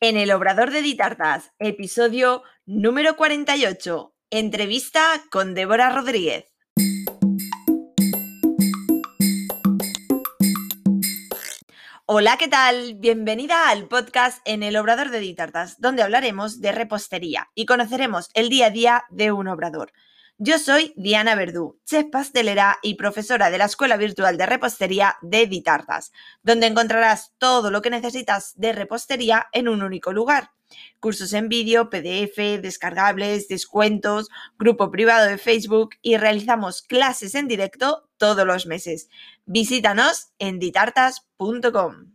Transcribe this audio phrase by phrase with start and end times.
[0.00, 6.44] En el Obrador de Ditartas, episodio número 48, entrevista con Débora Rodríguez.
[12.06, 12.94] Hola, ¿qué tal?
[12.94, 18.50] Bienvenida al podcast en el Obrador de Ditartas, donde hablaremos de repostería y conoceremos el
[18.50, 19.92] día a día de un obrador.
[20.40, 25.48] Yo soy Diana Verdú, chef pastelera y profesora de la Escuela Virtual de Repostería de
[25.48, 26.12] Ditartas,
[26.44, 30.52] donde encontrarás todo lo que necesitas de repostería en un único lugar.
[31.00, 34.28] Cursos en vídeo, PDF, descargables, descuentos,
[34.60, 39.08] grupo privado de Facebook y realizamos clases en directo todos los meses.
[39.44, 42.14] Visítanos en ditartas.com.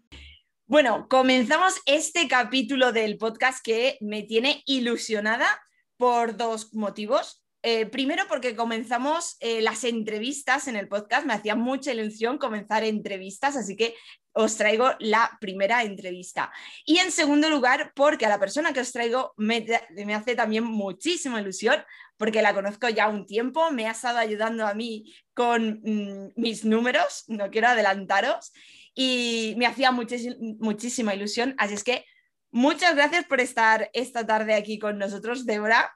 [0.65, 5.61] Bueno, comenzamos este capítulo del podcast que me tiene ilusionada
[5.97, 7.42] por dos motivos.
[7.65, 12.83] Eh, primero porque comenzamos eh, las entrevistas en el podcast, me hacía mucha ilusión comenzar
[12.83, 13.95] entrevistas, así que
[14.33, 16.51] os traigo la primera entrevista.
[16.85, 19.65] Y en segundo lugar, porque a la persona que os traigo me,
[20.13, 21.81] hace también muchísima ilusión,
[22.17, 26.65] porque la conozco ya un tiempo, me ha estado ayudando a mí con mm, mis
[26.65, 28.51] números, no quiero adelantaros,
[28.93, 31.55] y me hacía muchísima ilusión.
[31.57, 32.03] Así es que
[32.51, 35.95] muchas gracias por estar esta tarde aquí con nosotros, Débora.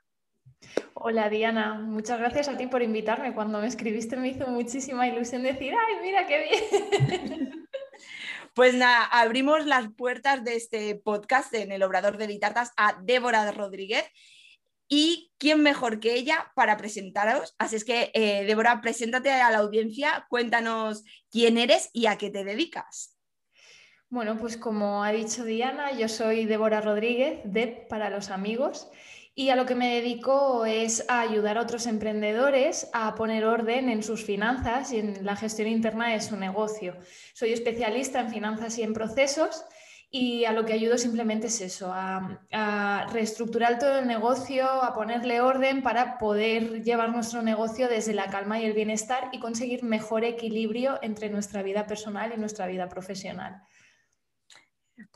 [0.94, 3.34] Hola Diana, muchas gracias a ti por invitarme.
[3.34, 7.68] Cuando me escribiste me hizo muchísima ilusión decir, ay, mira qué bien.
[8.58, 13.52] Pues nada, abrimos las puertas de este podcast en el Obrador de Ditartas a Débora
[13.52, 14.04] Rodríguez.
[14.88, 17.54] ¿Y quién mejor que ella para presentaros?
[17.60, 22.32] Así es que, eh, Débora, preséntate a la audiencia, cuéntanos quién eres y a qué
[22.32, 23.16] te dedicas.
[24.10, 28.90] Bueno, pues como ha dicho Diana, yo soy Débora Rodríguez, de para los amigos.
[29.40, 33.88] Y a lo que me dedico es a ayudar a otros emprendedores a poner orden
[33.88, 36.98] en sus finanzas y en la gestión interna de su negocio.
[37.36, 39.64] Soy especialista en finanzas y en procesos
[40.10, 45.40] y a lo que ayudo simplemente es eso, a, reestructurar todo el negocio, a ponerle
[45.40, 50.24] orden para poder llevar nuestro negocio desde la calma y el bienestar y conseguir mejor
[50.26, 53.62] equilibrio entre nuestra vida personal y nuestra vida profesional.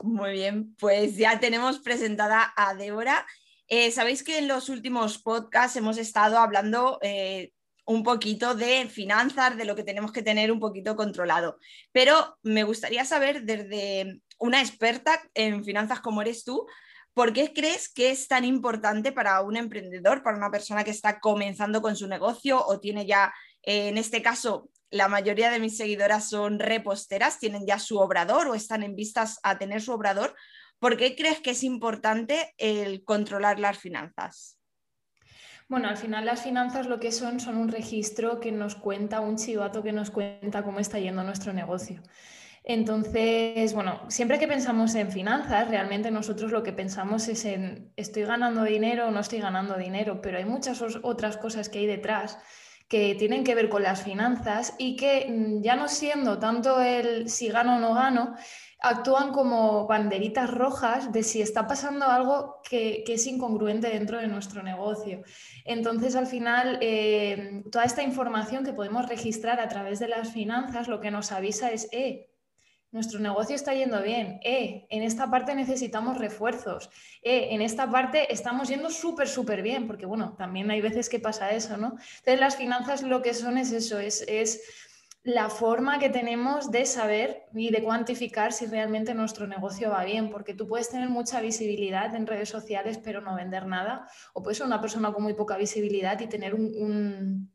[0.00, 3.26] Muy bien, pues ya tenemos presentada a Débora
[3.74, 7.52] eh, sabéis que en los últimos podcasts hemos estado hablando eh,
[7.86, 11.56] un poquito de finanzas, de lo que tenemos que tener un poquito controlado,
[11.90, 16.66] pero me gustaría saber desde una experta en finanzas como eres tú,
[17.14, 21.18] ¿por qué crees que es tan importante para un emprendedor, para una persona que está
[21.18, 23.32] comenzando con su negocio o tiene ya,
[23.62, 28.48] eh, en este caso, la mayoría de mis seguidoras son reposteras, tienen ya su obrador
[28.48, 30.36] o están en vistas a tener su obrador.
[30.82, 34.58] ¿Por qué crees que es importante el controlar las finanzas?
[35.68, 39.36] Bueno, al final las finanzas lo que son son un registro que nos cuenta, un
[39.36, 42.02] chivato que nos cuenta cómo está yendo nuestro negocio.
[42.64, 48.24] Entonces, bueno, siempre que pensamos en finanzas, realmente nosotros lo que pensamos es en estoy
[48.24, 52.38] ganando dinero o no estoy ganando dinero, pero hay muchas otras cosas que hay detrás
[52.88, 57.30] que tienen que ver con las finanzas y que mm, ya no siendo tanto el
[57.30, 58.34] si gano o no gano,
[58.82, 64.62] actúan como banderitas rojas de si está pasando algo que, es incongruente dentro de nuestro
[64.62, 65.22] negocio.
[65.64, 70.88] Entonces, al final, eh, toda esta información que podemos registrar a través de las finanzas
[70.88, 72.28] lo que nos avisa es, eh,
[72.92, 76.90] nuestro negocio está yendo bien, eh, en esta parte necesitamos refuerzos,
[77.22, 81.18] eh, en esta parte estamos yendo súper, súper bien, porque bueno, también hay veces que
[81.18, 81.96] pasa eso, ¿no?
[82.18, 84.22] Entonces, las finanzas lo que son es eso, es...
[84.28, 84.60] es
[85.24, 90.30] la forma que tenemos de saber y de cuantificar si realmente nuestro negocio va bien,
[90.30, 94.58] porque tú puedes tener mucha visibilidad en redes sociales pero no vender nada, o puedes
[94.58, 97.50] ser una persona con muy poca visibilidad y tener un,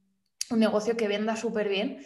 [0.56, 2.00] negocio que venda súper bien,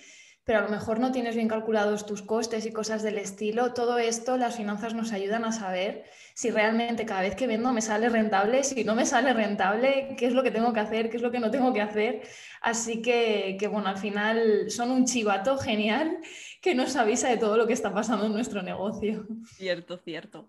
[0.44, 3.74] pero a lo mejor no tienes bien calculados tus costes y cosas del estilo.
[3.74, 7.82] Todo esto las finanzas nos ayudan a saber si realmente cada vez que vendo me
[7.82, 11.18] sale rentable, si no me sale rentable, qué es lo que tengo que hacer, qué
[11.18, 12.24] es lo que no tengo que hacer.
[12.62, 16.18] Así que, bueno, al final son un chivato genial
[16.62, 19.28] que nos avisa de todo lo que está pasando en nuestro negocio.
[19.56, 20.48] Cierto, cierto.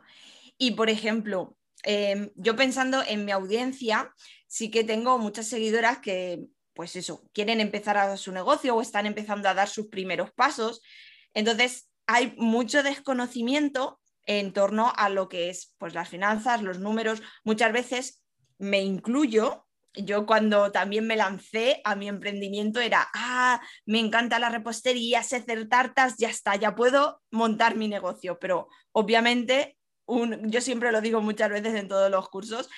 [0.56, 4.14] Y por ejemplo, em, yo pensando en mi audiencia,
[4.46, 9.06] sí que tengo muchas seguidoras que, pues eso, quieren empezar a su negocio o están
[9.06, 10.82] empezando a dar sus primeros pasos.
[11.34, 17.22] Entonces, hay mucho desconocimiento en torno a lo que es pues las finanzas, los números.
[17.44, 18.22] Muchas veces
[18.58, 24.48] me incluyo yo cuando también me lancé a mi emprendimiento era, ah, me encanta la
[24.48, 28.38] repostería, sé hacer tartas, ya está, ya puedo montar mi negocio.
[28.38, 29.76] Pero obviamente,
[30.06, 32.68] yo siempre lo digo muchas veces en todos los cursos,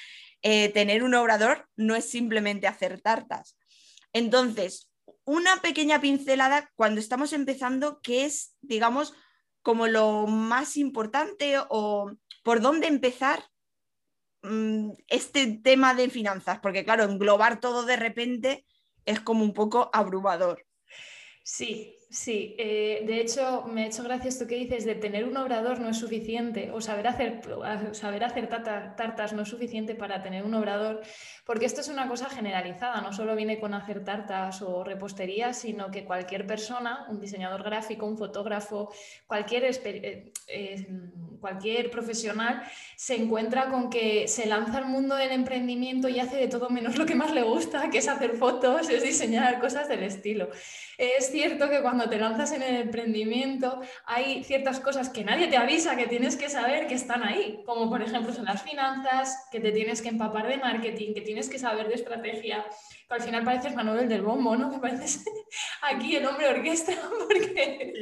[0.43, 3.56] eh, tener un obrador no es simplemente hacer tartas.
[4.14, 4.90] Entonces,
[5.25, 9.12] una pequeña pincelada cuando estamos empezando, que es, digamos,
[9.61, 12.12] como lo más importante o
[12.43, 13.43] por dónde empezar
[14.43, 16.61] mm, este tema de finanzas?
[16.61, 18.64] Porque claro, englobar todo de repente
[19.05, 20.64] es como un poco abrumador.
[21.43, 25.37] Sí, Sí, eh, de hecho, me ha hecho gracia esto que dices de tener un
[25.37, 27.40] obrador no es suficiente o saber hacer,
[27.90, 31.00] saber hacer tartas no es suficiente para tener un obrador,
[31.44, 35.91] porque esto es una cosa generalizada, no solo viene con hacer tartas o repostería, sino
[35.91, 38.91] que cualquier persona, un diseñador gráfico, un fotógrafo,
[39.26, 40.87] cualquier, eh, eh,
[41.41, 42.62] cualquier profesional,
[42.96, 46.96] se encuentra con que se lanza al mundo del emprendimiento y hace de todo menos
[46.96, 50.49] lo que más le gusta, que es hacer fotos, es diseñar cosas del estilo.
[50.97, 55.56] Es cierto que cuando te lanzas en el emprendimiento hay ciertas cosas que nadie te
[55.56, 59.61] avisa que tienes que saber que están ahí, como por ejemplo son las finanzas, que
[59.61, 62.65] te tienes que empapar de marketing, que que saber de estrategia,
[63.09, 64.71] que al final pareces Manuel del Bombo, ¿no?
[64.71, 65.25] Que pareces
[65.83, 66.93] aquí el hombre orquesta
[67.29, 67.93] porque,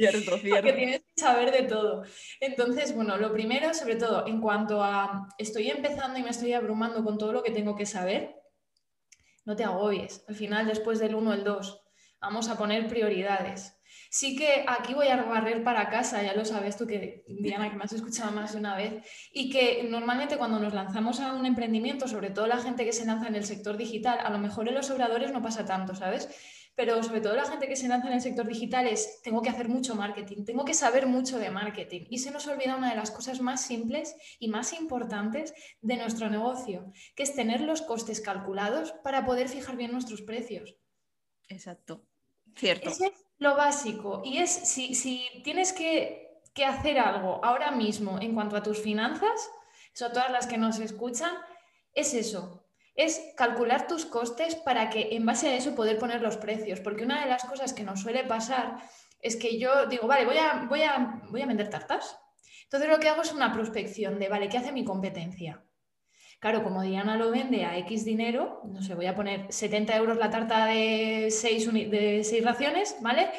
[0.49, 2.03] porque tienes que saber de todo.
[2.39, 7.03] Entonces, bueno, lo primero, sobre todo, en cuanto a estoy empezando y me estoy abrumando
[7.03, 8.35] con todo lo que tengo que saber,
[9.45, 10.23] no te agobies.
[10.27, 11.81] Al final, después del 1, el 2,
[12.21, 13.75] vamos a poner prioridades.
[14.13, 17.75] Sí que aquí voy a barrer para casa, ya lo sabes tú que Diana, que
[17.75, 21.47] me has escuchado más de una vez, y que normalmente cuando nos lanzamos a un
[21.47, 24.67] emprendimiento, sobre todo la gente que se lanza en el sector digital, a lo mejor
[24.67, 26.29] en los obradores no pasa tanto, ¿sabes?
[26.75, 29.49] Pero sobre todo la gente que se lanza en el sector digital es, tengo que
[29.49, 32.01] hacer mucho marketing, tengo que saber mucho de marketing.
[32.11, 36.29] Y se nos olvida una de las cosas más simples y más importantes de nuestro
[36.29, 40.75] negocio, que es tener los costes calculados para poder fijar bien nuestros precios.
[41.49, 42.05] Exacto.
[42.55, 42.91] Cierto.
[43.43, 44.21] Lo básico.
[44.25, 46.21] Y es si, tienes que,
[46.65, 49.49] hacer algo ahora mismo en cuanto a tus finanzas,
[49.93, 51.31] eso todas las que nos escuchan,
[51.93, 52.65] es eso.
[52.95, 56.79] Es calcular tus costes para que en base a eso poder poner los precios.
[56.79, 58.77] Porque una de las cosas que nos suele pasar
[59.19, 62.17] es que yo digo, vale, voy a, voy a, voy a vender tartas.
[62.63, 65.63] Entonces lo que hago es una prospección de, vale, ¿qué hace mi competencia?
[66.43, 70.17] Claro, como Diana lo vende a X dinero, no sé, voy a poner 70 euros
[70.17, 73.29] la tarta de 6, de raciones, ¿vale?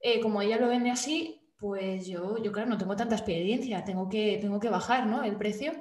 [0.00, 4.08] Eh, como ella lo vende así, pues yo, yo, claro, no tengo tanta experiencia, tengo
[4.08, 5.22] que, tengo que bajar ¿no?
[5.22, 5.74] el precio.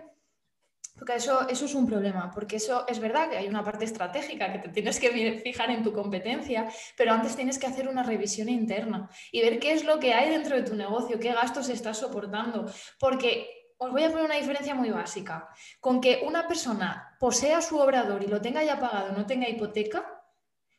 [0.96, 4.52] Porque eso, eso es un problema, porque eso es verdad que hay una parte estratégica
[4.52, 6.68] que te tienes que fijar en tu competencia,
[6.98, 10.30] pero antes tienes que hacer una revisión interna y ver qué es lo que hay
[10.30, 12.70] dentro de tu negocio, qué gastos estás soportando,
[13.00, 15.50] porque os voy a poner una diferencia muy básica.
[15.80, 20.22] Con que una persona posea su obrador y lo tenga ya pagado, no tenga hipoteca,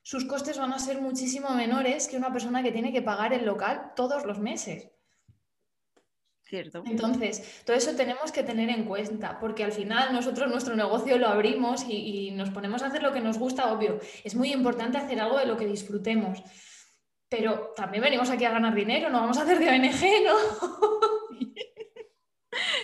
[0.02, 3.47] sus costes van a ser muchísimo menores que una persona que tiene que pagar el
[3.47, 4.91] local todos los meses.
[6.43, 6.82] Cierto.
[6.85, 11.29] Entonces, todo eso tenemos que tener en cuenta, porque al final nosotros nuestro negocio lo
[11.29, 11.94] abrimos y,
[12.26, 14.00] y, nos ponemos a hacer lo que nos gusta, obvio.
[14.25, 16.43] Es muy importante hacer algo de lo que disfrutemos,
[17.29, 21.38] pero también venimos aquí a ganar dinero, no vamos a hacer de ONG, ¿no?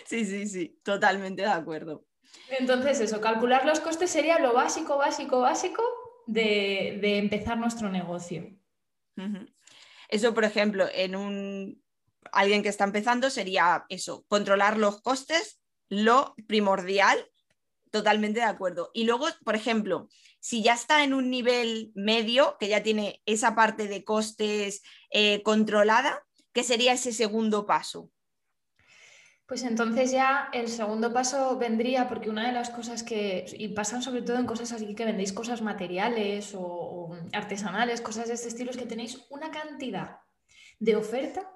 [0.04, 2.04] Sí, sí, sí, totalmente de acuerdo.
[2.48, 5.82] Entonces, eso, calcular los costes sería lo básico, básico, básico
[6.26, 8.48] de, empezar nuestro negocio.
[10.08, 11.82] Eso, por ejemplo, en un
[12.32, 17.30] alguien que está empezando sería eso, controlar los costes, lo primordial,
[17.90, 18.90] totalmente de acuerdo.
[18.92, 20.08] Y luego, por ejemplo,
[20.40, 25.42] si ya está en un nivel medio, que ya tiene esa parte de costes eh,
[25.42, 26.22] controlada,
[26.52, 28.10] ¿qué sería ese segundo paso?
[29.46, 34.02] Pues entonces ya el segundo paso vendría, porque una de las cosas que, y pasan
[34.02, 38.72] sobre todo en cosas así que vendéis cosas materiales o, artesanales, cosas de este estilo,
[38.72, 40.18] es que tenéis una cantidad
[40.80, 41.48] de oferta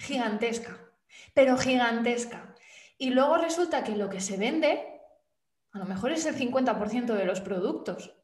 [0.00, 0.78] gigantesca,
[1.32, 2.54] pero gigantesca.
[2.98, 5.00] Y luego resulta que lo que se vende,
[5.72, 8.21] a lo mejor es el 50% de los productos.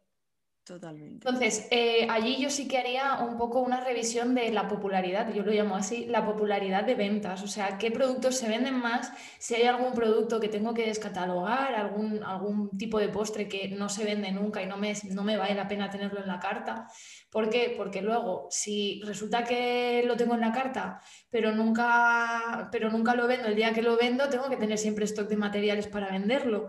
[1.15, 5.43] Entonces, eh, allí yo sí que haría un poco una revisión de la popularidad, yo
[5.43, 9.55] lo llamo así, la popularidad de ventas, o sea, qué productos se venden más, si
[9.55, 14.05] hay algún producto que tengo que descatalogar, algún, algún tipo de postre que no se
[14.05, 16.87] vende nunca y no me, no me vale la pena tenerlo en la carta.
[17.31, 17.75] ¿Por qué?
[17.77, 23.27] Porque luego, si resulta que lo tengo en la carta, pero nunca, pero nunca lo
[23.27, 26.69] vendo, el día que lo vendo tengo que tener siempre stock de materiales para venderlo.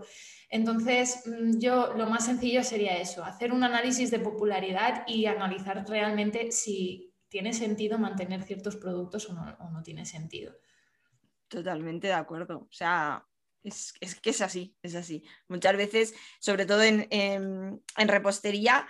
[0.50, 5.84] Entonces, mm, yo lo más sencillo sería eso, hacer un análisis de popularidad y analizar
[5.88, 10.52] realmente si tiene sentido mantener ciertos productos o no, tiene sentido.
[11.46, 12.58] Totalmente de acuerdo.
[12.58, 13.24] O sea,
[13.62, 15.22] es, que es así, es así.
[15.46, 18.88] Muchas veces, sobre todo en, repostería,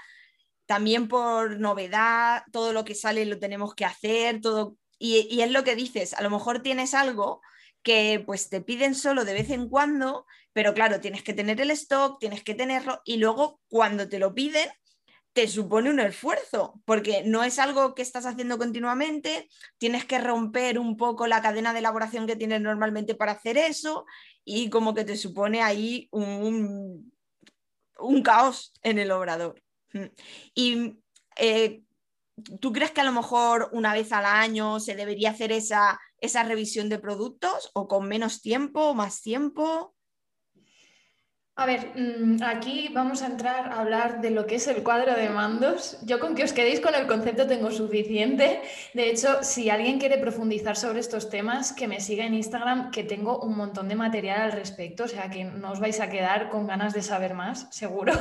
[0.64, 4.78] también por novedad, todo lo que sale lo tenemos que hacer, todo.
[4.98, 7.42] Y, y, es lo que dices, a lo mejor tienes algo
[7.82, 11.70] que pues te piden solo de vez en cuando, pero claro, tienes que tener el
[11.72, 14.68] stock, tienes que tenerlo y luego cuando te lo piden,
[15.32, 20.78] te supone un esfuerzo, porque no es algo que estás haciendo continuamente, tienes que romper
[20.78, 24.06] un poco la cadena de elaboración que tienes normalmente para hacer eso
[24.44, 27.12] y como que te supone ahí un,
[28.24, 29.62] caos en el obrador.
[29.92, 30.06] Mm.
[30.54, 30.98] Y
[31.36, 31.82] eh,
[32.60, 36.42] ¿tú crees que a lo mejor una vez al año se debería hacer esa, esa
[36.42, 39.94] revisión de productos o con menos tiempo o más tiempo?
[41.56, 45.14] A ver, mm, aquí vamos a entrar a hablar de lo que es el cuadro
[45.14, 45.98] de mandos.
[46.06, 48.62] Yo con que os quedéis con el concepto tengo suficiente.
[48.94, 53.04] De hecho, si alguien quiere profundizar sobre estos temas, que me siga en Instagram, que
[53.04, 56.48] tengo un montón de material al respecto, o sea que no os vais a quedar
[56.48, 58.12] con ganas de saber más, seguro.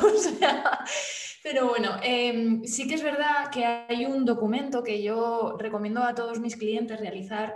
[1.44, 6.14] pero bueno, em, sí que es verdad que hay un documento que yo recomiendo a
[6.16, 7.56] todos mis clientes realizar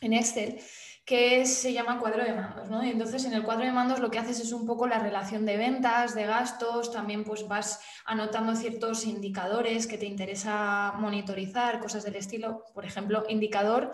[0.00, 0.58] en Excel
[1.04, 2.70] que se llama cuadro de mandos.
[2.70, 2.84] ¿no?
[2.84, 5.44] Y entonces en el cuadro de mandos lo que haces es un poco la relación
[5.44, 12.04] de ventas, de gastos, también pues vas anotando ciertos indicadores que te interesa monitorizar, cosas
[12.04, 12.64] del estilo.
[12.74, 13.92] Por ejemplo, indicador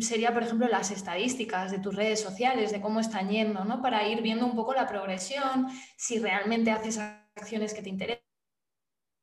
[0.00, 3.82] sería, por ejemplo, las estadísticas de tus redes sociales, de cómo están yendo, ¿no?
[3.82, 8.29] Para ir viendo un poco la progresión, si realmente haces acciones que te interesan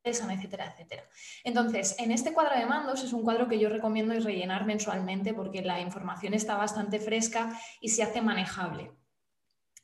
[0.07, 1.03] etcétera, etcétera.
[1.43, 5.61] Entonces, en este cuadro de mandos es un cuadro que yo recomiendo rellenar mensualmente porque
[5.61, 8.91] la información está bastante fresca y se hace manejable.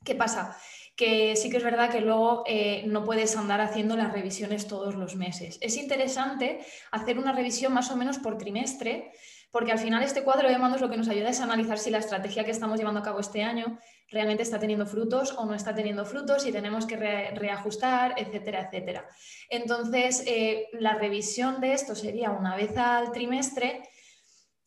[0.03, 0.58] ¿Qué pasa?
[0.96, 4.96] Que sí que es verdad que luego eh, no puedes andar haciendo las revisiones todos
[4.96, 5.58] los meses.
[5.62, 6.60] Es interesante
[6.92, 9.12] hacer una revisión más o menos por trimestre
[9.53, 12.00] porque al final este cuadro de mandos lo que nos ayuda es analizar si la
[12.00, 13.77] estrategia que estamos llevando a cabo este año
[14.10, 19.07] realmente está teniendo frutos o no está teniendo frutos, si tenemos que reajustar, etcétera, etcétera.
[19.50, 23.83] Entonces, eh, la revisión de esto sería una vez al trimestre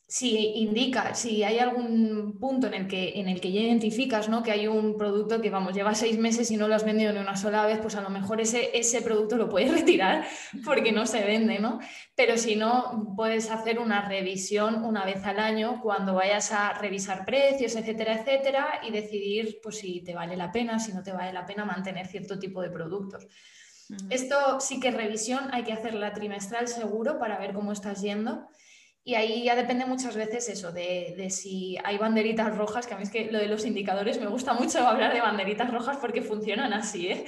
[0.08, 4.44] si indica, si hay algún punto en el que, en el que ya identificas ¿no?
[4.44, 7.18] que hay un producto que vamos, lleva seis meses y no lo has vendido ni
[7.18, 10.24] una sola vez, pues a lo mejor ese, ese producto lo puedes retirar
[10.64, 11.80] porque no se vende, ¿no?
[12.14, 17.24] Pero si no, puedes hacer una revisión una vez al año cuando vayas a revisar
[17.24, 21.32] precios, etcétera, etcétera, y decidir pues, si te vale la pena, si no te vale
[21.32, 23.26] la pena mantener cierto tipo de productos.
[24.10, 28.48] Esto sí que revisión, hay que hacerla trimestral seguro para ver cómo estás yendo.
[29.08, 33.04] Y ahí ya depende muchas veces eso, de, si hay banderitas rojas, que a mí
[33.04, 36.72] es que lo de los indicadores me gusta mucho hablar de banderitas rojas porque funcionan
[36.72, 37.24] así, ¿eh?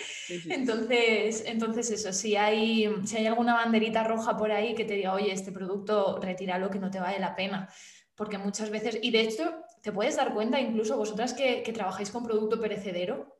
[0.48, 5.14] Entonces, entonces eso, si hay, si hay alguna banderita roja por ahí que te diga,
[5.14, 7.68] oye, este producto retíralo que no te vale la pena.
[8.16, 12.24] Porque muchas veces, y de hecho, te puedes dar cuenta, incluso vosotras que, trabajáis con
[12.24, 13.38] producto perecedero,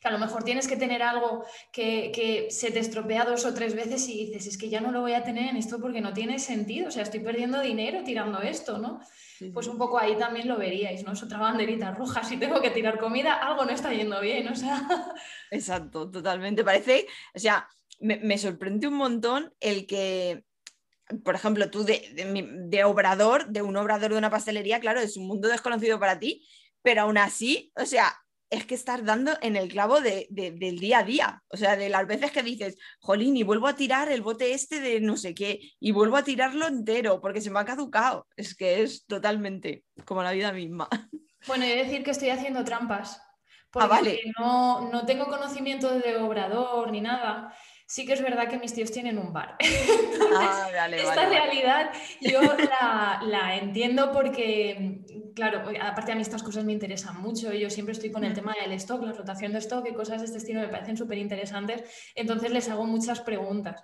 [0.00, 3.74] que a lo mejor tienes que tener algo que, se te estropea dos o tres
[3.74, 6.12] veces y dices, es que ya no lo voy a tener en esto porque no
[6.12, 9.00] tiene sentido, o sea, estoy perdiendo dinero tirando esto, ¿no?
[9.54, 11.12] Pues un poco ahí también lo veríais, ¿no?
[11.12, 14.54] Es otra banderita roja, si tengo que tirar comida, algo no está yendo bien, o
[14.54, 14.86] sea...
[15.50, 17.66] Exacto, totalmente, parece, o sea,
[18.00, 20.44] me, sorprende un montón el que
[21.24, 25.48] por ejemplo, tú de, obrador, de un obrador de una pastelería, claro, es un mundo
[25.48, 26.46] desconocido para ti,
[26.82, 28.14] pero aún así, o sea,
[28.50, 31.42] es que estás dando en el clavo del día a día.
[31.48, 34.80] O sea, de las veces que dices, jolín, y vuelvo a tirar el bote este
[34.80, 38.26] de no sé qué, y vuelvo a tirarlo entero porque se me ha caducado.
[38.36, 40.88] Es que es totalmente como la vida misma.
[41.46, 43.18] Bueno, he de decir que estoy haciendo trampas.
[43.74, 47.54] Ah, porque no, no tengo conocimiento de obrador ni nada
[47.90, 49.56] sí que es verdad que mis tíos tienen un bar.
[50.32, 52.40] Ah, esta realidad yo
[53.26, 55.02] la, entiendo porque,
[55.34, 57.52] claro, aparte a mí estas cosas me interesan mucho.
[57.52, 60.26] Yo siempre estoy con el tema del stock, la rotación de stock y cosas de
[60.26, 61.82] este estilo me parecen súper interesantes.
[62.14, 63.82] Entonces les hago muchas preguntas.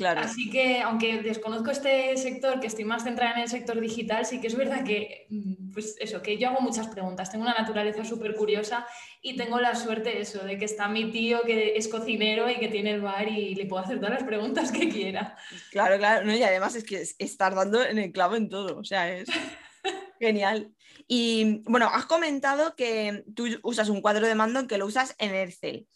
[0.00, 4.40] Así que, aunque desconozco este sector, que estoy más centrada en el sector digital, sí
[4.40, 7.30] que es verdad que, mm, pues eso, que yo hago muchas preguntas.
[7.30, 8.86] Tengo una naturaleza súper curiosa
[9.20, 12.68] y tengo la suerte eso, de que está mi tío que es cocinero y que
[12.68, 15.36] tiene el bar y le puedo hacer todas las preguntas que quiera.
[15.70, 19.12] Claro, claro, y además es que estar dando en el clavo en todo, o sea,
[19.12, 19.28] es
[20.20, 20.72] genial.
[21.06, 25.34] Y bueno, has comentado que tú usas un cuadro de mando que lo usas en
[25.34, 25.86] Excel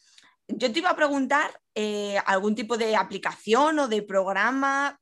[0.48, 5.00] yo te iba a preguntar eh, algún tipo de aplicación o de programa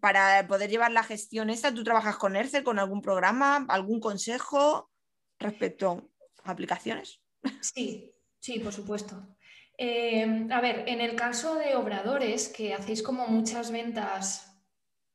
[0.00, 1.72] para poder llevar la gestión esta.
[1.72, 4.90] ¿Tú trabajas con Ercel, con algún programa, algún consejo
[5.38, 6.10] respecto
[6.44, 7.20] a aplicaciones?
[7.60, 9.36] Sí, sí, por supuesto.
[9.78, 14.51] Eh, a ver, en el caso de obradores, que hacéis como muchas ventas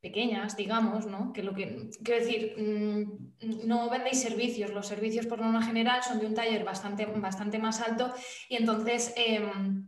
[0.08, 1.34] pequeñas, digamos, ¿no?
[1.34, 6.20] Que lo que quiero decir, mm, no vendéis servicios, los servicios por norma general son
[6.20, 8.14] de un taller bastante, bastante más alto
[8.50, 9.88] y entonces em,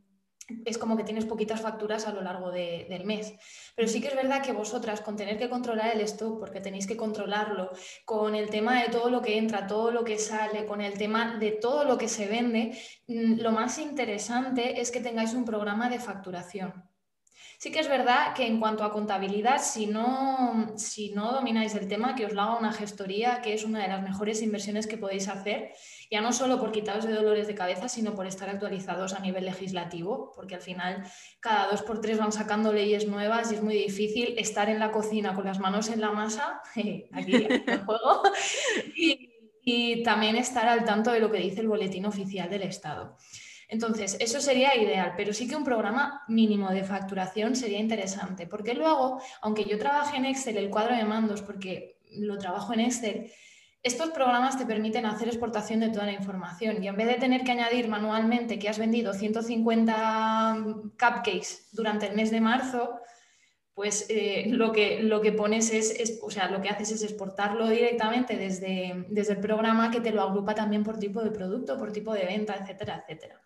[0.65, 3.33] es como que tienes poquitas facturas a lo largo del mes.
[3.75, 6.88] Pero sí que es verdad que vosotras, con tener que controlar el stock, porque tenéis
[6.88, 7.71] que controlarlo,
[8.05, 11.38] con el tema de todo lo que entra, todo lo que sale, con el tema
[11.38, 15.89] de todo lo que se vende, mm, lo más interesante es que tengáis un programa
[15.89, 16.88] de facturación.
[17.61, 21.89] Sí que es verdad que en cuanto a contabilidad, si no, si no domináis el
[21.89, 24.97] tema, que os lo haga una gestoría, que es una de las mejores inversiones que
[24.97, 25.73] podéis hacer,
[26.09, 29.43] ya no solo por quitaros de dolores de cabeza, sino por estar actualizados a nivel
[29.43, 31.03] legislativo, porque al final
[31.41, 34.93] cada dos por tres van sacando leyes nuevas y es muy difícil estar en la
[34.93, 36.61] cocina con las manos en la masa,
[37.11, 38.23] aquí el juego,
[39.65, 43.17] y también estar al tanto de lo que dice el boletín oficial del Estado.
[43.69, 48.73] Entonces, eso sería ideal, pero sí que un programa mínimo de facturación sería interesante, porque
[48.73, 53.31] luego, aunque yo trabaje en Excel el cuadro de mandos, porque lo trabajo en Excel,
[53.83, 57.43] estos programas te permiten hacer exportación de toda la información y en vez de tener
[57.43, 60.57] que añadir manualmente que has vendido 150
[60.99, 62.99] cupcakes durante el mes de marzo,
[63.79, 67.69] pues eh, lo, que, lo que pones es, o sea, lo que haces es exportarlo
[67.69, 71.93] directamente desde, desde el programa que te lo agrupa también por tipo de producto, por
[71.93, 73.41] tipo de venta, etcétera, etcétera.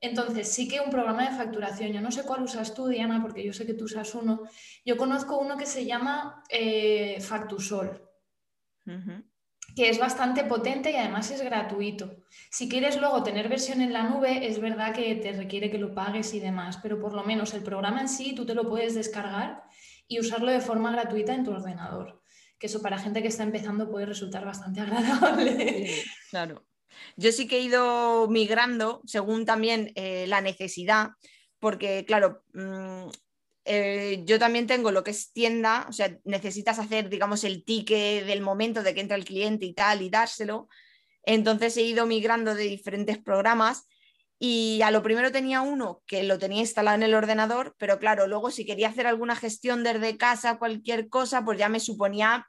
[0.00, 3.44] Entonces, sí que un programa de facturación, yo no sé cuál usas tú, Diana, porque
[3.44, 4.40] yo sé que tú usas uno.
[4.86, 8.08] Yo conozco uno que se llama eh, Factusol
[9.74, 12.16] que es bastante potente y además es gratuito.
[12.50, 15.94] Si quieres luego tener versión en la nube, es verdad que te requiere que lo
[15.94, 18.94] pagues y demás, pero por lo menos el programa en sí tú te lo puedes
[18.94, 19.62] descargar
[20.06, 22.22] y usarlo de forma gratuita en tu ordenador.
[22.58, 25.88] Que eso para gente que está empezando puede resultar bastante agradable.
[26.30, 26.64] claro.
[27.16, 31.10] Yo sí que he ido migrando según también eh, la necesidad,
[31.58, 33.08] porque claro, mm,
[33.64, 38.26] eh, yo también tengo lo que es tienda, o sea, necesitas hacer, digamos, el ticket
[38.26, 40.68] del momento de que entra el cliente y tal y dárselo.
[41.24, 43.86] Entonces he ido migrando de diferentes programas
[44.38, 48.26] y a lo primero tenía uno que lo tenía instalado en el ordenador, pero claro,
[48.26, 52.48] luego si quería hacer alguna gestión desde casa, cualquier cosa, pues ya me suponía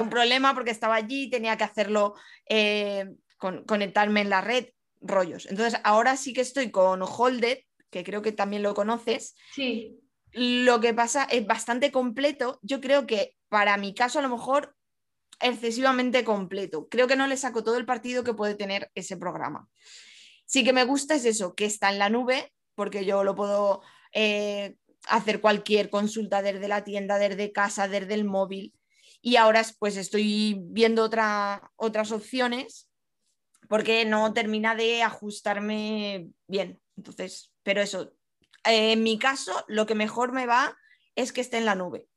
[0.00, 2.14] un problema porque estaba allí y tenía que hacerlo,
[2.48, 4.68] eh, con, conectarme en la red,
[5.02, 5.46] rollos.
[5.46, 7.58] Entonces ahora sí que estoy con Holded,
[7.90, 9.34] que creo que también lo conoces.
[9.52, 10.00] Sí.
[10.34, 12.58] Lo que pasa es bastante completo.
[12.62, 14.76] Yo creo que para mi caso a lo mejor
[15.40, 16.88] excesivamente completo.
[16.88, 19.68] Creo que no le saco todo el partido que puede tener ese programa.
[20.46, 23.82] Sí que me gusta es eso, que está en la nube, porque yo lo puedo
[24.12, 24.76] eh,
[25.08, 28.74] hacer cualquier consulta desde la tienda, desde casa, desde el móvil.
[29.20, 32.88] Y ahora pues estoy viendo otras opciones
[33.68, 36.80] porque no termina de ajustarme bien.
[36.96, 38.12] Entonces, pero eso,
[38.64, 40.76] en mi caso, lo que mejor me va
[41.14, 42.08] es que esté en la nube,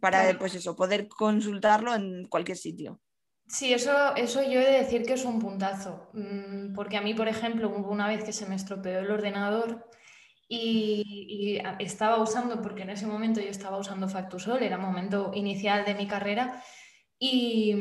[0.00, 3.00] para pues eso, poder consultarlo en cualquier sitio.
[3.48, 7.12] Sí, eso, eso yo he de decir que es un puntazo, mm, porque a mí,
[7.12, 9.88] por ejemplo, hubo una vez que se me estropeó el ordenador
[10.48, 15.94] y, estaba usando, porque en ese momento yo estaba usando Factusol, era momento inicial de
[15.94, 16.62] mi carrera,
[17.18, 17.74] y,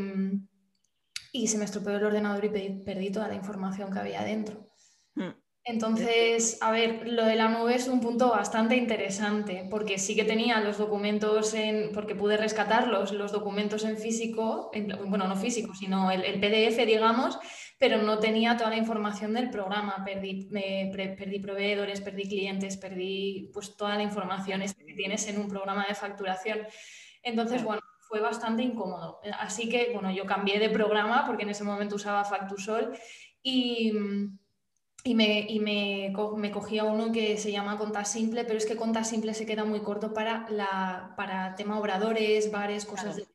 [1.31, 2.49] y se me estropeó el ordenador y
[2.83, 4.67] perdí, toda la información que había dentro.
[5.15, 5.31] Hmm.
[5.63, 10.23] Entonces, a ver, lo de la nube es un punto bastante interesante, porque sí que
[10.23, 14.71] tenía los documentos en, porque pude rescatarlos, los documentos en físico,
[15.05, 17.37] bueno, no físico, sino el, PDF, digamos,
[17.77, 20.03] pero no tenía toda la información del programa.
[20.03, 20.49] Perdí,
[20.91, 25.93] perdí proveedores, perdí clientes, perdí pues toda la información que tienes en un programa de
[25.93, 26.59] facturación.
[27.21, 29.19] Entonces, bueno, fue bastante incómodo.
[29.39, 32.97] Así que, bueno, yo cambié de programa porque en ese momento usaba Factusol
[33.43, 33.93] y
[35.03, 38.75] y, me, y me, me, cogía uno que se llama Conta Simple, pero es que
[38.75, 43.25] Conta Simple se queda muy corto para, la, para tema obradores, bares, cosas de...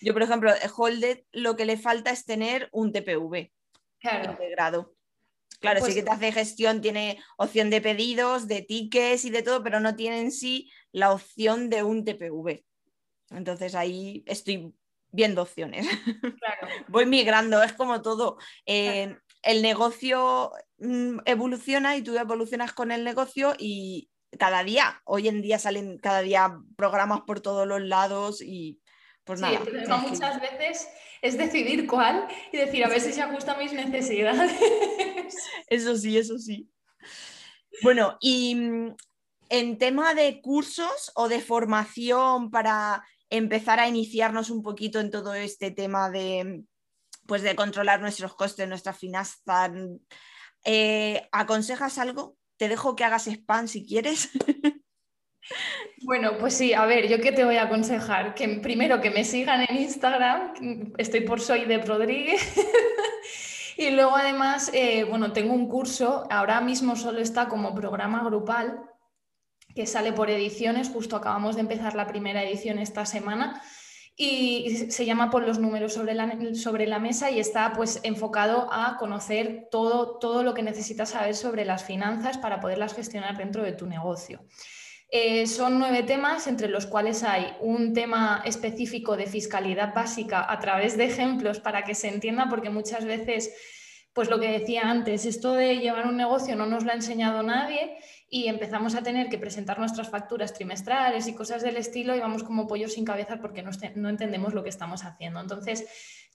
[0.00, 3.52] Yo, por ejemplo, Holded lo que le falta es tener un TPV
[3.98, 4.32] claro.
[4.32, 4.94] integrado.
[5.60, 9.42] Claro, sí pues que te hace gestión, tiene opción de pedidos, de tickets y de
[9.42, 12.64] todo, pero no tiene en sí la opción de un TPV.
[13.30, 14.72] Entonces ahí estoy
[15.12, 15.86] viendo opciones.
[16.20, 16.68] Claro.
[16.88, 18.38] Voy migrando, es como todo.
[18.64, 25.28] Eh, el negocio mm, evoluciona y tú evolucionas con el negocio y cada día, hoy
[25.28, 28.80] en día salen cada día programas por todos los lados y
[29.24, 29.60] pues nada.
[29.98, 30.88] muchas veces
[31.22, 34.52] es decidir cuál y decir a ver si se ajusta a mis necesidades.
[35.68, 36.68] Eso sí, eso sí.
[37.82, 38.96] Bueno, y mm,
[39.48, 45.34] en tema de cursos o de formación para empezar a iniciarnos un poquito en todo
[45.34, 46.64] este tema de,
[47.30, 49.70] pues de controlar nuestros costes, nuestras finanzas.
[50.64, 52.36] Eh, ¿Aconsejas algo?
[52.56, 54.30] Te dejo que hagas spam si quieres.
[56.02, 59.24] Bueno, pues sí, a ver, yo qué te voy a aconsejar, que primero que me
[59.24, 62.40] sigan en Instagram, estoy por Soy de Rodríguez,
[63.76, 68.80] y luego además, eh, bueno, tengo un curso, ahora mismo solo está como programa grupal,
[69.74, 73.60] que sale por ediciones, justo acabamos de empezar la primera edición esta semana,
[74.16, 78.68] y se llama Por los números sobre la, sobre la mesa y está pues enfocado
[78.70, 83.62] a conocer todo, todo lo que necesitas saber sobre las finanzas para poderlas gestionar dentro
[83.62, 84.44] de tu negocio.
[85.12, 90.60] Eh, son nueve temas entre los cuales hay un tema específico de fiscalidad básica a
[90.60, 93.52] través de ejemplos para que se entienda, porque muchas veces,
[94.12, 97.42] pues lo que decía antes, esto de llevar un negocio no nos lo ha enseñado
[97.42, 97.98] nadie
[98.30, 102.44] y empezamos a tener que presentar nuestras facturas trimestrales y cosas del estilo y vamos
[102.44, 105.40] como pollos sin cabeza porque no, no entendemos lo que estamos haciendo.
[105.40, 105.86] Entonces,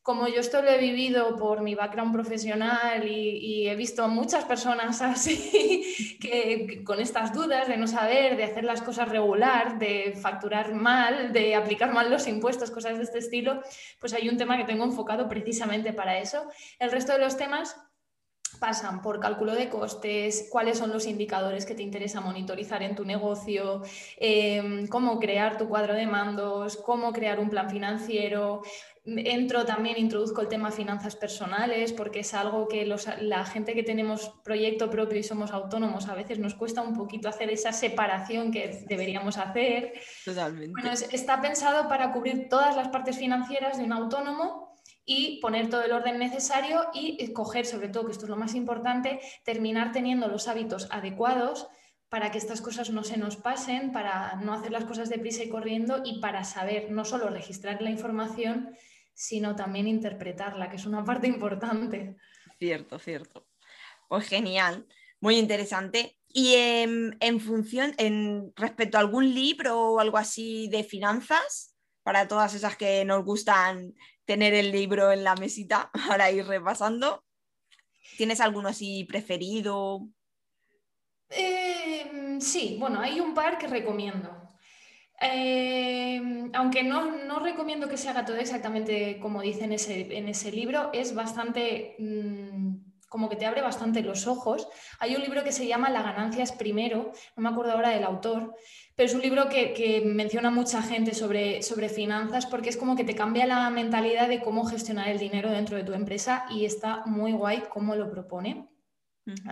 [0.05, 5.01] como yo esto lo he vivido por mi background profesional y, he visto muchas personas
[5.01, 10.75] así, que, con estas dudas de no saber, de hacer las cosas regular, de facturar
[10.75, 13.63] mal, de aplicar mal los impuestos, cosas de este estilo,
[13.99, 16.47] pues hay un tema que tengo enfocado precisamente para eso.
[16.77, 17.75] El resto de los temas
[18.55, 23.05] pasan por cálculo de costes, cuáles son los indicadores que te interesa monitorizar en tu
[23.05, 23.81] negocio,
[24.17, 28.61] em, cómo crear tu cuadro de mandos, cómo crear un plan financiero,
[29.07, 32.87] Entro también, introduzco el tema finanzas personales, porque es algo que
[33.21, 37.29] la gente que tenemos proyecto propio y somos autónomos a veces nos cuesta un poquito
[37.29, 39.93] hacer esa separación que deberíamos hacer.
[40.25, 40.71] Totalmente.
[40.71, 44.64] Bueno, está pensado para cubrir todas las partes financieras de un autónomo
[45.05, 48.55] y poner todo el orden necesario y escoger, sobre todo, que esto es lo más
[48.55, 51.67] importante, terminar teniendo los hábitos adecuados
[52.09, 55.49] para que estas cosas no se nos pasen, para no hacer las cosas deprisa y
[55.49, 58.75] corriendo y para saber no solo registrar la información,
[59.13, 62.15] sino también interpretarla, que es una parte importante.
[62.59, 63.47] Cierto, cierto.
[64.07, 64.87] Pues genial,
[65.19, 66.17] muy interesante.
[66.27, 72.53] Y en, función, en respecto a algún libro o algo así de finanzas, para todas
[72.53, 77.23] esas que nos gustan tener el libro en la mesita para ir repasando,
[78.17, 80.07] ¿tienes alguno así preferido?
[81.29, 84.45] Eh, sí, bueno, hay un par que recomiendo.
[85.21, 90.51] Eh, aunque no, recomiendo que se haga todo exactamente como dice en ese, en ese
[90.51, 92.75] libro, es bastante, mm,
[93.07, 94.67] como que te abre bastante los ojos.
[94.99, 98.03] Hay un libro que se llama La ganancia es primero, no me acuerdo ahora del
[98.03, 98.55] autor,
[98.95, 103.03] pero es un libro que, menciona mucha gente sobre, sobre finanzas porque es como que
[103.03, 107.05] te cambia la mentalidad de cómo gestionar el dinero dentro de tu empresa y está
[107.05, 108.69] muy guay cómo lo propone.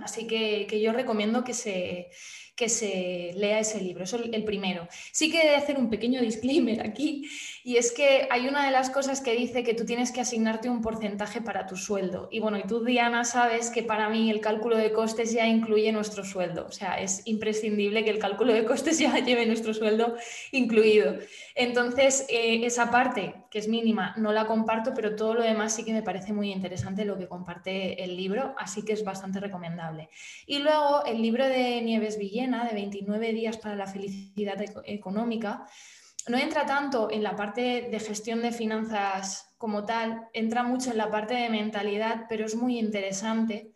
[0.04, 2.10] Así que, yo recomiendo que se,
[2.56, 4.04] que se lea ese libro.
[4.04, 4.88] Eso es el primero.
[5.12, 7.28] Sí que he de hacer un pequeño disclaimer aquí,
[7.64, 10.70] y es que hay una de las cosas que dice que tú tienes que asignarte
[10.70, 12.28] un porcentaje para tu sueldo.
[12.32, 15.92] Y bueno, y tú, Diana, sabes que para mí el cálculo de costes ya incluye
[15.92, 16.66] nuestro sueldo.
[16.68, 20.16] O sea, es imprescindible que el cálculo de costes ya lleve nuestro sueldo
[20.52, 21.18] incluido.
[21.56, 25.86] Entonces, eh, esa parte, que es mínima, no la comparto, pero todo lo demás sí
[25.86, 30.10] que me parece muy interesante lo que comparte el libro, así que es bastante recomendable.
[30.48, 35.68] Y luego el libro de Nieves Villén de 29 días para la felicidad económica,
[36.28, 40.98] no entra tanto en la parte de gestión de finanzas como tal, entra mucho en
[40.98, 43.73] la parte de mentalidad, pero es muy interesante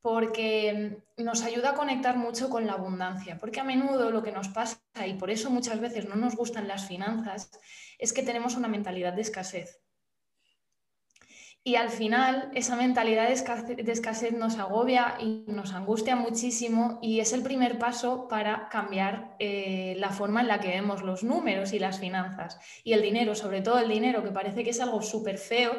[0.00, 4.48] porque nos ayuda a conectar mucho con la abundancia, porque a menudo lo que nos
[4.48, 7.50] pasa, y por eso muchas veces no nos gustan las finanzas,
[7.98, 9.80] es que tenemos una mentalidad de escasez.
[11.64, 17.32] Y al final esa mentalidad de escasez, nos agobia y nos angustia muchísimo y es
[17.32, 21.78] el primer paso para cambiar eh, la forma en la que vemos los números y
[21.78, 22.58] las finanzas.
[22.84, 25.72] Y el dinero, sobre todo el dinero, que parece que es algo súper feo,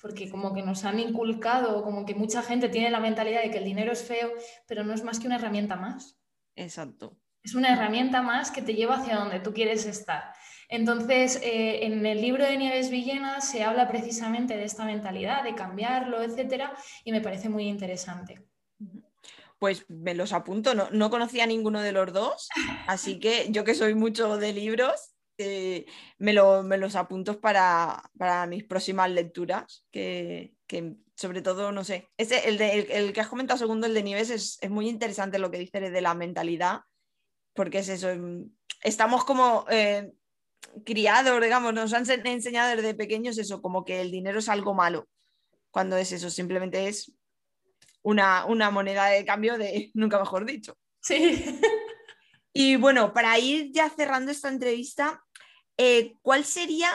[0.00, 3.58] porque como que nos han inculcado, como que mucha gente tiene la mentalidad de que
[3.58, 4.32] el dinero es feo,
[4.66, 6.18] pero no es más que una herramienta más.
[6.56, 7.18] Exacto.
[7.42, 10.32] Es una herramienta más que te lleva hacia donde tú quieres estar.
[10.74, 15.54] Entonces, eh, en el libro de Nieves Villena se habla precisamente de esta mentalidad, de
[15.54, 18.44] cambiarlo, etcétera, y me parece muy interesante.
[19.60, 22.48] Pues me los apunto, no, conocía ninguno de los dos,
[22.88, 25.86] así que yo que soy mucho de libros, eh,
[26.18, 28.10] me, los apunto para,
[28.48, 30.56] mis próximas lecturas, que,
[31.14, 34.70] sobre todo, no sé, ese, el, el, que has comentado segundo, el de Nieves, es,
[34.70, 36.80] muy interesante lo que dice de la mentalidad,
[37.52, 38.50] porque es eso, em,
[38.82, 39.66] estamos como...
[39.70, 40.12] Eh,
[40.84, 45.08] criados, digamos, nos han enseñado desde pequeños eso, como que el dinero es algo malo,
[45.70, 47.12] cuando es eso, simplemente es
[48.02, 50.76] una, moneda de cambio de, nunca mejor dicho.
[51.00, 51.60] Sí.
[52.56, 55.24] Y bueno, para ir ya cerrando esta entrevista,
[55.76, 56.88] eh, ¿cuál sería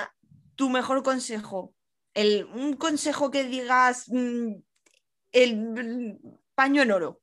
[0.56, 1.76] tu mejor consejo?
[2.14, 4.54] El, un consejo que digas mm,
[5.34, 6.18] el
[6.56, 7.22] paño en oro.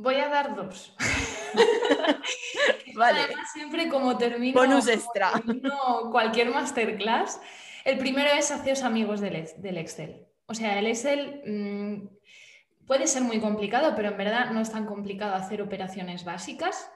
[0.00, 0.94] Voy a dar dos.
[2.94, 3.18] vale.
[3.52, 5.32] siempre como termino, extra.
[6.12, 7.40] cualquier masterclass,
[7.84, 10.24] el primero es haceros amigos del, Excel.
[10.46, 14.86] O sea, el Excel mm, puede ser muy complicado, pero en verdad no es tan
[14.86, 16.88] complicado hacer operaciones básicas.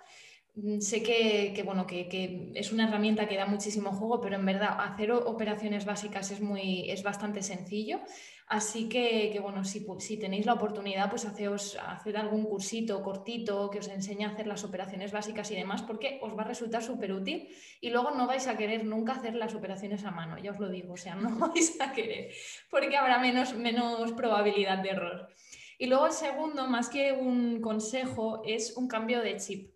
[0.55, 4.77] Mm, sé que, bueno, que, es una herramienta que da muchísimo juego, pero en verdad
[4.79, 7.99] hacer operaciones básicas es, muy, es bastante sencillo.
[8.53, 13.89] Así que, bueno, si, tenéis la oportunidad, pues haceos, hacer algún cursito cortito que os
[13.89, 17.49] enseñe a hacer las operaciones básicas y demás, porque os va a resultar súper útil
[17.81, 20.69] y luego no vais a querer nunca hacer las operaciones a mano, ya os lo
[20.69, 22.31] digo, o sea, no vais a querer,
[22.69, 25.29] porque habrá menos, menos probabilidad de error.
[25.79, 29.73] Y luego el segundo, más que un consejo, es un cambio de chip,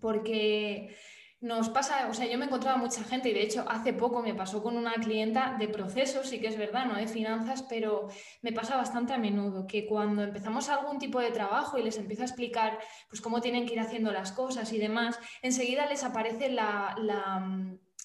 [0.00, 0.96] porque
[1.40, 4.34] nos pasa, o sea, yo me encontraba mucha gente y de hecho hace poco me
[4.34, 8.08] pasó con una clienta de procesos, sí que es verdad, no de finanzas, pero
[8.40, 12.22] me pasa bastante a menudo que cuando empezamos algún tipo de trabajo y les empiezo
[12.22, 12.78] a explicar
[13.10, 16.96] pues cómo tienen que ir haciendo las cosas y demás, enseguida les aparece la,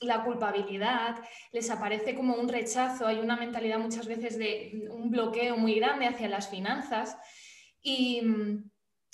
[0.02, 1.18] la culpabilidad,
[1.52, 6.08] les aparece como un rechazo, hay una mentalidad muchas veces de un bloqueo muy grande
[6.08, 7.18] hacia las finanzas
[7.82, 8.22] y,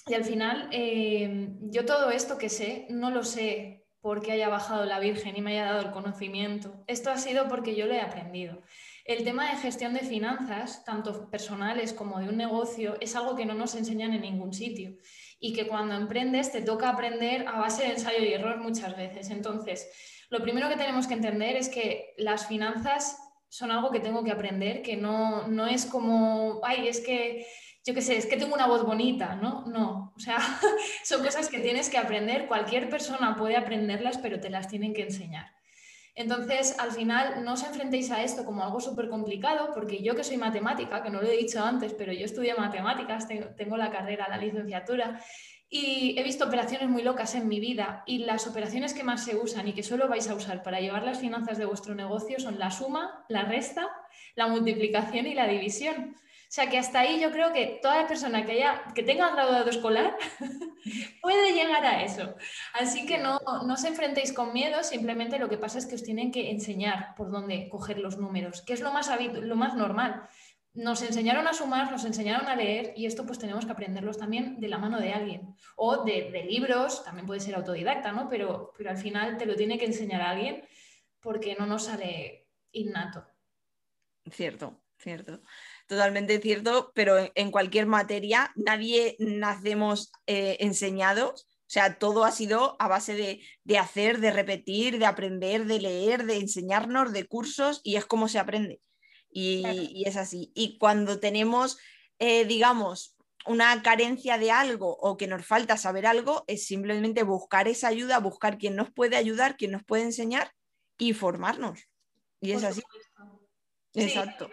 [0.08, 4.86] y al final eh, yo todo esto que sé no lo sé porque haya bajado
[4.86, 6.84] la Virgen y me haya dado el conocimiento.
[6.86, 8.62] Esto ha sido porque yo lo he aprendido.
[9.04, 13.48] El tema de gestión de finanzas, tanto personales como de un negocio, es algo que
[13.48, 14.96] no nos enseñan en ningún sitio
[15.40, 19.32] y que cuando emprendes te toca aprender a base de ensayo y error muchas veces.
[19.32, 19.90] Entonces,
[20.30, 23.18] lo primero que tenemos que entender es que las finanzas
[23.50, 27.48] son algo que tengo que aprender, que no, no es como, ay, es que
[27.86, 29.64] yo qué sé, es que tengo una voz bonita, ¿no?
[29.68, 30.40] No, o sea,
[31.04, 35.04] son cosas que tienes que aprender, cualquier persona puede aprenderlas, pero te las tienen que
[35.04, 35.54] enseñar.
[36.16, 40.24] Entonces, al final, no os enfrentéis a esto como algo súper complicado, porque yo que
[40.24, 44.30] soy matemática, que no lo he dicho antes, pero yo estudié matemáticas, tengo la carrera,
[44.30, 45.22] la licenciatura,
[45.70, 49.36] y he visto operaciones muy locas en mi vida, y las operaciones que más se
[49.36, 52.58] usan y que solo vais a usar para llevar las finanzas de vuestro negocio son
[52.58, 53.90] la suma, la resta,
[54.36, 56.16] la multiplicación y la división.
[56.56, 59.70] O sea que hasta ahí yo creo que toda persona que, haya, que tenga graduado
[59.70, 60.16] escolar
[61.22, 62.34] puede llegar a eso.
[62.72, 66.04] Así que no, no os enfrentéis con miedo, simplemente lo que pasa es que os
[66.04, 70.30] tienen que enseñar por dónde coger los números, que es lo más, lo más normal.
[70.74, 74.58] Nos enseñaron a sumar, nos enseñaron a leer y esto pues tenemos que aprenderlos también
[74.62, 78.30] de la mano de alguien o de, libros, también puede ser autodidacta, ¿no?
[78.30, 80.64] Pero, pero al final te lo tiene que enseñar alguien
[81.20, 83.28] porque no nos sale innato.
[84.32, 85.42] Cierto, cierto
[85.88, 91.48] totalmente cierto, pero en, cualquier materia nadie nacemos eh, enseñados.
[91.62, 96.26] O sea, todo ha sido a base de, hacer, de repetir, de aprender, de leer,
[96.26, 98.82] de enseñarnos, de cursos, y es como se aprende.
[99.30, 100.52] Y, es así.
[100.54, 101.78] Y cuando tenemos,
[102.20, 107.68] eh, digamos, una carencia de algo o que nos falta saber algo, es simplemente buscar
[107.68, 110.52] esa ayuda, buscar quien nos puede ayudar, quien nos puede enseñar
[110.98, 111.90] y formarnos.
[112.42, 112.82] Y es así.
[113.94, 114.50] Exacto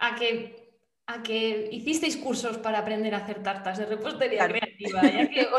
[0.00, 0.72] a que,
[1.06, 5.02] a que hicisteis cursos para aprender a hacer tartas de repostería creativa.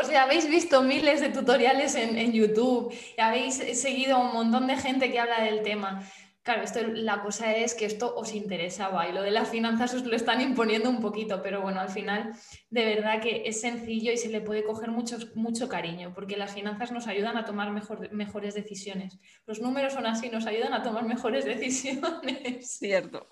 [0.00, 4.66] o sea, habéis visto miles de tutoriales en, YouTube y habéis seguido a un montón
[4.66, 6.02] de gente que habla del tema.
[6.42, 10.04] Claro, esto, la cosa es que esto os interesaba y lo de las finanzas os
[10.04, 12.34] lo están imponiendo un poquito, pero bueno, al final
[12.68, 16.52] de verdad que es sencillo y se le puede coger mucho, mucho cariño, porque las
[16.52, 19.20] finanzas nos ayudan a tomar mejor, mejores decisiones.
[19.46, 22.76] Los números son así, nos ayudan a tomar mejores decisiones.
[22.76, 23.28] Cierto.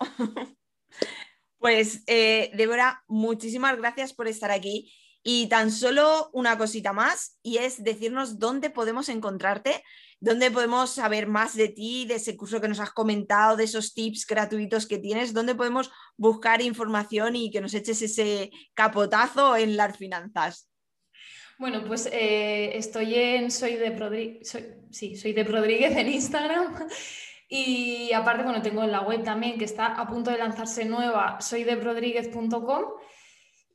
[1.57, 4.91] Pues, eh, Débora, muchísimas gracias por estar aquí.
[5.23, 9.83] Y tan solo una cosita más, y es decirnos dónde podemos encontrarte,
[10.19, 13.93] dónde podemos saber más de ti, de ese curso que nos has comentado, de esos
[13.93, 19.77] tips gratuitos que tienes, dónde podemos buscar información y que nos eches ese capotazo en
[19.77, 20.67] las finanzas.
[21.59, 24.39] Bueno, pues eh, estoy en Soy de,
[24.89, 26.87] sí, soy de Rodríguez en Instagram.
[27.53, 32.83] Y aparte, bueno, tengo la web también que está a punto de lanzarse nueva, soydebrodríguez.com.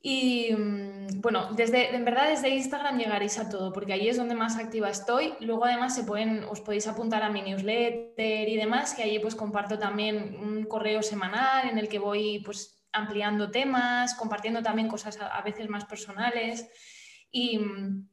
[0.01, 4.33] Y mm, bueno, desde, en verdad desde Instagram llegaréis a todo, porque ahí es donde
[4.33, 5.35] más activa estoy.
[5.41, 9.35] Luego además se pueden, os podéis apuntar a mi newsletter y demás, que allí pues
[9.35, 15.21] comparto también un correo semanal en el que voy pues ampliando temas, compartiendo también cosas
[15.21, 16.67] a, a veces más personales.
[17.29, 18.07] Y, mm,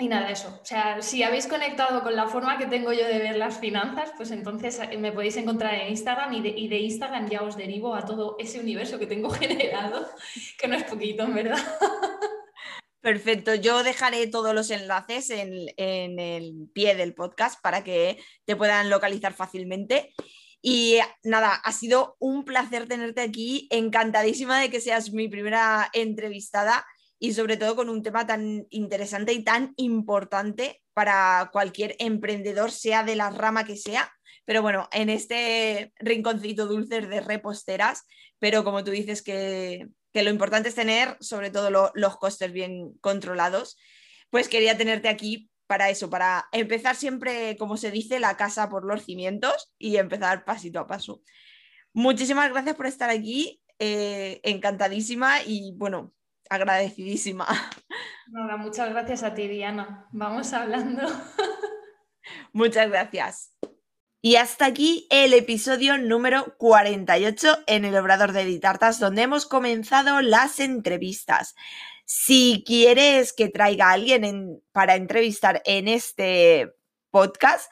[0.00, 0.60] y nada, eso.
[0.62, 4.12] O sea, si habéis conectado con la forma que tengo yo de ver las finanzas,
[4.16, 8.04] pues entonces eh, me podéis encontrar en Instagram y de, Instagram ya os derivo a
[8.04, 10.08] todo ese universo que tengo generado,
[10.56, 11.58] que no es poquito, en verdad.
[13.00, 18.54] Perfecto, yo dejaré todos los enlaces en, en, el pie del podcast para que te
[18.54, 20.12] puedan localizar fácilmente.
[20.62, 26.84] Y nada, ha sido un placer tenerte aquí, encantadísima de que seas mi primera entrevistada
[27.18, 33.04] y sobre todo con un tema tan interesante y tan importante para cualquier emprendedor, sea
[33.04, 34.12] de la rama que sea.
[34.44, 38.04] Pero bueno, en este rinconcito dulce de reposteras,
[38.38, 43.78] pero como tú dices que, lo importante es tener sobre todo los costes bien controlados,
[44.30, 48.84] pues quería tenerte aquí para eso, para empezar siempre, como se dice, la casa por
[48.84, 51.22] los cimientos y empezar pasito a paso.
[51.92, 56.12] Muchísimas gracias por estar aquí eh, encantadísima y bueno,
[56.50, 57.46] agradecidísima.
[58.28, 60.06] Nada, muchas gracias a ti, Diana.
[60.12, 61.02] Vamos hablando.
[62.52, 63.52] Muchas gracias.
[64.20, 70.20] Y hasta aquí el episodio número 48 en el Obrador de Editartas, donde hemos comenzado
[70.22, 71.54] las entrevistas.
[72.04, 76.74] Si quieres que traiga a alguien para entrevistar en este
[77.10, 77.70] podcast,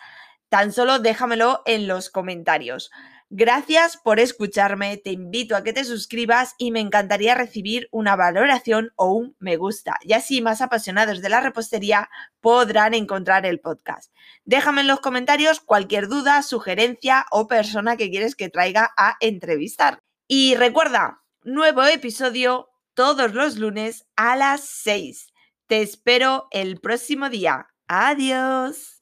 [0.49, 2.91] tan solo déjamelo en los comentarios.
[3.29, 8.93] Gracias por escucharme, te invito a que te suscribas y me encantaría recibir una valoración
[8.95, 12.09] o un me gusta, y así más apasionados de la repostería
[12.41, 14.13] podrán encontrar el podcast.
[14.45, 20.05] Déjame en los comentarios cualquier duda, sugerencia o persona que quieres que traiga a entrevistar.
[20.29, 25.33] Y recuerda, nuevo episodio todos los lunes a las 6.
[25.67, 27.67] Te espero el próximo día.
[27.89, 28.97] Adiós.